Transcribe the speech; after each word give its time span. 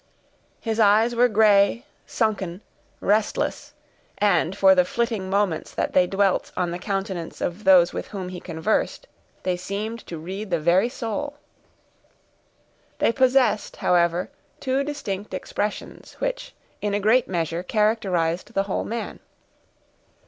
His 0.59 0.79
eyes 0.79 1.13
were 1.13 1.27
gray, 1.27 1.85
sunken, 2.07 2.61
restless, 3.01 3.73
and, 4.17 4.57
for 4.57 4.73
the 4.73 4.83
flitting 4.83 5.29
moments 5.29 5.75
that 5.75 5.93
they 5.93 6.07
dwelt 6.07 6.51
on 6.57 6.71
the 6.71 6.79
countenance 6.79 7.39
of 7.39 7.65
those 7.65 7.93
with 7.93 8.07
whom 8.07 8.29
he 8.29 8.39
conversed, 8.39 9.05
they 9.43 9.55
seemed 9.55 9.99
to 10.07 10.17
read 10.17 10.49
the 10.49 10.59
very 10.59 10.89
soul. 10.89 11.35
They 12.97 13.11
possessed, 13.11 13.75
however, 13.75 14.31
two 14.59 14.83
distinct 14.83 15.35
expressions, 15.35 16.13
which, 16.13 16.55
in 16.81 16.95
a 16.95 16.99
great 16.99 17.27
measure, 17.27 17.61
characterized 17.61 18.55
the 18.55 18.63
whole 18.63 18.83
man. 18.85 19.19